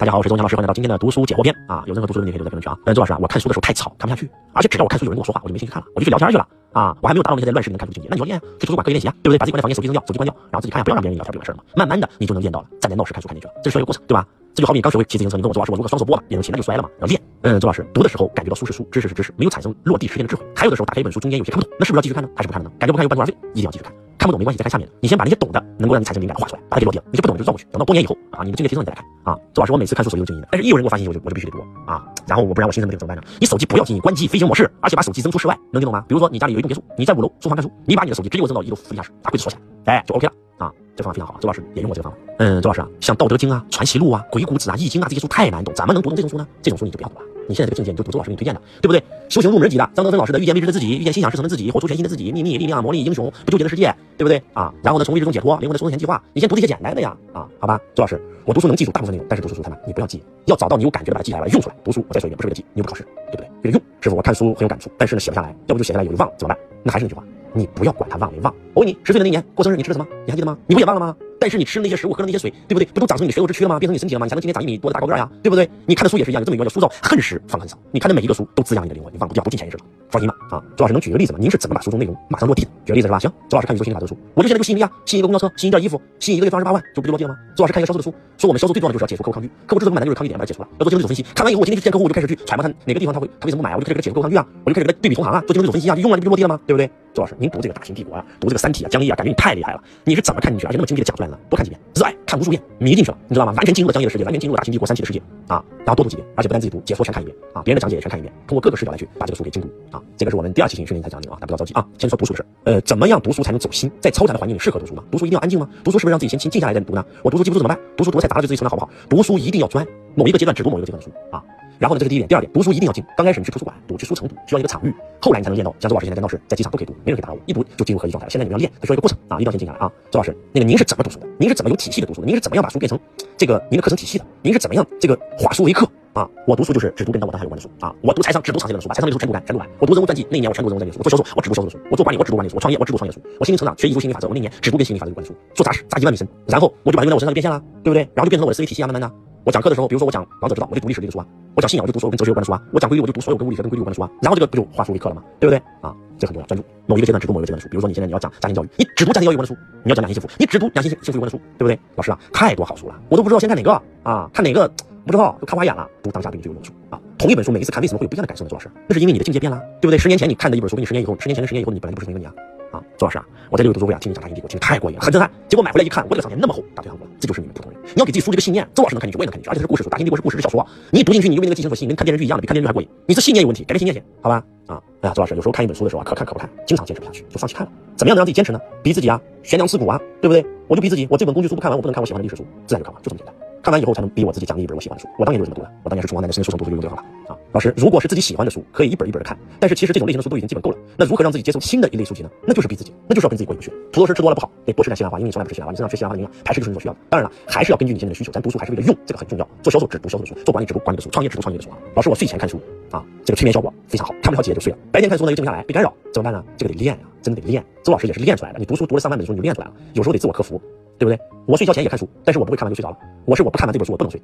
[0.00, 1.84] 大家好，我是周强老师，欢迎来到今天的读书解惑篇啊！
[1.86, 2.74] 有任何读书问题可以留在评论区啊。
[2.86, 6.96] 嗯，周老师啊，我看书的时候太吵，看不下去，而且只要我看书有人跟我说话，我就没兴趣看了，我就去聊天去了啊！
[7.02, 8.08] 我还没有达到那些在乱世里面看书境界。
[8.08, 9.36] 那你说练啊，去图书馆刻意练习啊，对不对？
[9.36, 11.64] 把自己关在房间，手机扔掉，手机关掉，然后自己看呀，不要让别人跟你聊天，不就完事了吗？
[11.76, 14.24] 慢慢的，你就能练到了站在闹市看书看进去了，这是说一个过程，对吧？
[14.54, 17.20] 这就好比你刚学会骑自行车，你跟我周老师，我如果双手拨了，也能骑那就摔了嘛，要练。
[17.42, 20.44] 嗯，周老师读的时候感觉到书是书，知识是知识，没有产生落地实践的智慧。
[20.54, 22.28] 还有的时候打开一本书，中间有些看不懂，那是不是要继续看呢？
[22.36, 22.74] 还是不看了呢？
[22.78, 23.92] 感觉不看又半途而废，一定要继续看。
[24.18, 24.92] 看不懂没关系，再看下面的。
[25.00, 27.04] 你先把那些懂的，能够让你产生灵感的画出来，把它给落地了。
[27.10, 29.38] 你就不懂的就绕过去，等到多年以后啊，你的境界提升你再来看啊。
[29.54, 32.04] 周老师，我每次看书手机都静音的，但是一有人给我发信息，我就我就必须得读啊。
[32.26, 33.22] 然后我不然我心神不定怎么办呢？
[33.40, 36.04] 你手机不要静音，关机飞行模式，而且把手机扔出室外，能听懂吗？
[36.06, 40.72] 比如说你家里有一栋别墅，你在五楼书房看书，你把你的手机直接我扔到一楼地下室，把柜子锁起来，哎，就 OK 了啊。
[40.96, 42.18] 这方法非常好，周老师也用过这个方法。
[42.38, 46.46] 嗯，周老师啊，像《道德经》啊、《传习录》啊、《鬼谷子》啊、《易经》啊这些书太难懂，怎么能读懂这种书呢？
[46.60, 47.22] 这种书你就不要读了。
[47.48, 49.02] 你现在这个境界，你就读周老师给你推荐的，对不对？
[49.30, 54.72] 修行入门级的，张德芬老师的《遇见未知的自己》，遇见心想事成的自己，活出全新的自己，秘密、力量、魔力、英雄，不纠结的世界，对不对啊？
[54.82, 57.80] 然后呢，从未知中解脱，灵魂的收缩前计划，你先读这些简单的呀啊，好吧？
[57.94, 61.76] 周老师，我读书能记住大部分内容，但是读书太慢，你不要记，要找到你有感觉的把它记下来，用出来。
[61.82, 63.02] 读书，我再说一遍，不是为了记，你又不考试，
[63.32, 63.48] 对不对？
[63.64, 63.82] 为了用。
[64.02, 66.64] 师傅，我看书很有感触，但是呢写不下来，要不就写下来有就忘了，怎么办？
[66.82, 67.22] 那还是那句话，
[67.54, 68.54] 你不要管他忘没忘。
[68.74, 70.06] 我问你，十岁的那年过生日，你吃了什么？
[70.24, 70.56] 你还记得吗？
[70.66, 71.16] 你不也忘了吗？
[71.40, 72.84] 但是你吃的那些食物，喝的那些水，对不对？
[72.86, 73.78] 不都长成你的血肉之躯了吗？
[73.78, 74.26] 变成你身体了吗？
[74.26, 75.68] 你才能今天长一米多的大高个呀，对不对？
[75.86, 77.76] 你看的书也是一样，有这么一个叫塑造恨时方恨少。
[77.90, 79.84] 你看的每一个书都滋养你的灵魂，你忘不掉，不进钱意识了。
[80.10, 81.38] 放心吧，啊，周老师能举个例子吗？
[81.40, 82.70] 您是怎么把书中内容马上落地的？
[82.84, 83.18] 举个例子是吧？
[83.18, 87.36] 行，周老师看宇宙心理法则书，我就现在就吸引力啊，吸引一个公交车，吸引一件衣服，吸引一个月赚二十八万，就不就落地了吗？
[87.56, 91.24] 周老师看一个销售的书，说我们销售最重要的就是要解除客户抗拒，客户之所以买单就是抗拒点把它解除了，要做精准分析。
[91.34, 96.60] 看完以后，我今天去见客户，我就开始去揣摩他哪个地方他会他为什么买啊，我就开始给他解除客户抗拒啊，我就开始给他对比同行啊，做金融指数分析啊，就用了不就落地了吗？
[96.66, 96.90] 对不对？
[97.12, 101.38] 周老师，您读这个大秦帝国啊，读这个三体啊，江一啊，感觉你太厉害了，你是怎么看进去，而且那么精辟的讲出来的？
[101.48, 103.52] 多看几遍，热爱看无数遍，迷进去了，你知道吗？
[103.56, 113.90] 完全进入了江一的世界，完全进入了大秦帝国三体的世界啊，然后多读几遍，而且不但自己读，解说全看一遍啊，别人的讲解也全看一遍，通过各个视角来去把这个书给精读啊，这个是我们第二期训练才讲的啊，大家不要着急啊，先说读书的事呃，怎么样读书才能走心？
[114.00, 115.02] 在嘈杂的环境里适合读书吗？
[115.10, 115.68] 读书一定要安静吗？
[115.82, 117.04] 读书是不是让自己先静静下来再读呢？
[117.22, 117.78] 我读书记不住怎么办？
[117.96, 118.90] 读书读太杂了，对自己成长好不好？
[119.08, 121.42] 读书一定要专，某一个阶段只读某一个阶段的书啊。
[121.80, 122.28] 然后呢，这是第一点。
[122.28, 123.02] 第二点，读书一定要静。
[123.16, 124.94] 刚开始你去图书馆读，去书城读，需要一个场域。
[125.18, 128.30] 后来你才能练到，像周老师现在在闹市，在机场都可以读，没人可以打扰我，一读就进入合一状态了。
[128.30, 129.90] 现在你们要练，需要一个过程啊，一定要先静下来啊。
[130.10, 131.26] 周老师，那个您是怎么读书的？
[131.38, 132.26] 您是怎么有体系的读书的？
[132.26, 133.00] 您是怎么样把书变成
[133.38, 134.26] 这个您的课程体系的？
[134.42, 136.28] 您是怎么样这个化书为课啊？
[136.46, 137.94] 我读书就是只读跟当我当下有关的书啊。
[138.02, 139.66] 我读财商，只读长阶段的书，把财商类书全读完，全读完。
[139.78, 141.00] 我读人物传记，那一年我全读人物传记书。
[141.02, 141.78] 我做销售，我只读销售的书。
[141.90, 142.56] 我做管理，我只读管理书。
[142.56, 143.20] 我创业，我只读创业书。
[143.38, 145.34] 我心灵成长，学艺术心理法则，我那年只读跟心理法则有关的书。
[145.54, 148.02] 做杂事，砸一万米深，然后我就把它用在我身上就变现了，对不对？
[148.14, 149.29] 然后就变成了我的思维体系啊，慢慢的。
[149.44, 151.24] 我讲课的时候，比如说我讲王者之道，我就读历史类的书啊；
[151.54, 154.10] 我讲信仰，我就读所有跟哲学有关的书啊；我讲规律，我就读所有跟物理学、跟规律有关的书啊。
[154.20, 155.22] 然后这个不就化书为课了吗？
[155.38, 155.94] 对不对啊？
[156.18, 156.64] 这很重要，专注。
[156.86, 161.78] 某一个阶段只读某一个阶段的书，比如说你现在你要讲家庭教育，你只读家庭教育有关的书；你要讲两性幸福，你只读两性幸福有关的书，对不对？
[161.96, 164.28] 老师啊，太多好书了，我都不知道先看哪个啊？
[164.34, 164.68] 看哪个
[165.06, 165.88] 不知道，都看花眼了。
[166.02, 167.00] 读当下对你最有用的书啊！
[167.16, 168.50] 同一本书，每一次看为什么会有不一样的感受呢？
[168.50, 169.98] 周老师，那是因为你的境界变了，对不对？
[169.98, 172.32] 十年前你看的一本书，跟你十年以后，十年前跟十年以后，你本来就不是同一个你啊！
[172.70, 175.30] 啊，周老师啊，我在六读书会啊，听你讲大英帝国，听得太过瘾了，很震撼。
[175.48, 177.80] 结果买回来一看，我这个上面那么厚，大腿上过了，这就是你们普通人。
[177.82, 180.64] 你要给自己输这个信念，周老师能看进去，我也能看进去，而且是故事书，大英帝国是故事，是小说。
[180.90, 182.88] 你一读进去，你就被那个剧情所吸引，跟看电视剧一样的，比看电视剧还过瘾。
[183.06, 184.42] 你是信念有问题，改变信念先，好吧？
[184.66, 187.72] 啊，哎呀，周老师，有时候看一本书的时候啊，可看可不看，经常坚持不下去，就放弃看了。
[187.96, 188.60] 怎么样能让自己坚持呢？
[188.82, 190.44] 逼自己啊，悬梁刺股啊，对不对？
[190.68, 193.34] 我就逼自己，我这本工具书不看完，我不能看我喜欢的历史书，自然就看完，就这么简单。
[193.62, 195.08] 看完以后才能逼我自己讲一本我喜欢的书。
[195.18, 197.36] 我当年就是这么读的，我当年是从王楠的《十年书城读书》就用这个方法啊。
[197.52, 200.78] 老师，如果是自己喜欢的书，可以一本一本的看，但是其实这种类型的书都已经基本够了。
[200.96, 202.30] 那如何让自己接受新的一类书籍呢？
[202.46, 203.70] 那就是逼自己，那就是要跟自己过意不去。
[203.92, 207.00] 土豆丝吃多了不好，得多吃点西兰花，因为你从来不吃西兰花，你身上缺西兰花的营养，排斥就是你所需要的。
[207.10, 209.46] 当然了，还是要根据你现在的需求，咱读书还是为了用，这个很重要。
[209.62, 211.76] 做销售只读销售的书，做管理只读管理的书，创业只读创业的书啊。
[211.94, 212.60] 老师，我睡前看书
[212.90, 214.78] 啊，这个催眠效果非常好，看不了几页就睡了。
[214.90, 216.44] 白天看书呢又静不下来，被干扰，怎么办呢？
[216.56, 217.64] 这个得练呀，真的得练。
[217.82, 219.72] 周老师也是练出来的，你读书读了上万本书，你就练出来了。
[219.94, 220.60] 有时候得自我克服，
[221.00, 221.18] 对不对？
[221.46, 222.98] 我睡觉前也看书，但是我不会看完就睡着了。
[223.24, 224.20] 我是我不看完这本书我不能睡，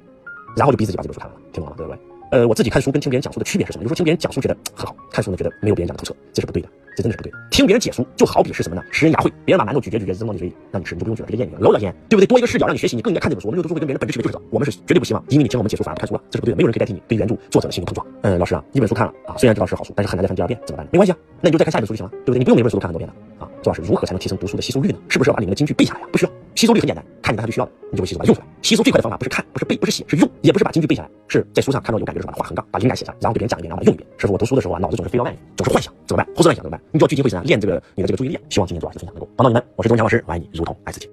[0.55, 1.75] 然后就逼自己把这本书看完了，听懂了吗？
[1.75, 1.99] 对不对？
[2.29, 3.83] 呃，我自己看书跟听别人讲述的区别是什么？
[3.83, 7.31] 有时候听别人讲述觉得很好，看书呢觉得没有别人讲的透彻，这是不对的，这真的是不对。
[7.49, 8.83] 听别人解书就好比是什么呢？
[8.91, 12.27] 食人牙慧，别人把馒头咀嚼咀嚼扔到你嘴里让你吃，你就不用咀嚼，直接咽进去了，老恶心，对不对？
[12.27, 13.47] 多一个视角让你学习，你更应该看这本书。
[13.47, 16.57] 我们有读书会跟别人本质区别就是这，我们是绝对不希望因为你听我们解说反而不看书了，这是不对的。
[16.57, 18.05] 没有人可以代替你对原著作者的心灵碰撞。
[18.23, 20.87] 嗯，老师啊，一本书看了啊，虽然知道是好书，但是很难再看第二遍，怎么办？
[20.91, 22.39] 没关系啊，那你就再看下一本书就行了，对不对？
[22.39, 23.49] 你不用每本书都看很多遍的啊。
[23.63, 24.97] 周老师如何才能提升读书的吸收率呢？
[25.07, 26.07] 是不是要把里面的金句背下来呀？
[26.11, 28.47] 不需要，吸收率很简单，看你当下最需要的，你就会吸收，把它用出来。
[28.63, 34.09] 吸收最快的方法不是看，不是背，不是写，是用，也不是把金句背下来，是在书上看到有感觉的时候把它画横杠，把灵感写下来，然后给别人讲一遍，然后把它用一遍。
[34.17, 36.33] 师傅，我读书的时候啊，脑子总是飞到外面，总是幻想，怎么办？
[36.35, 36.81] 胡思乱想怎么办？
[36.91, 38.39] 你就要聚精会神啊，练这个你的这个注意力。
[38.49, 39.63] 希望今天周老师分享能够帮到你们。
[39.75, 41.07] 我是钟强老师，我爱你如同爱自己。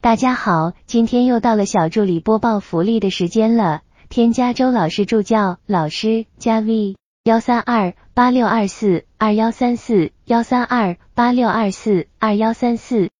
[0.00, 6.94] 大家好，今天又到了小助理播报福利的时间了，添加周老师助教老师加 V
[7.24, 13.10] 幺三二八六二四二幺三四幺三二八六二四二幺三四。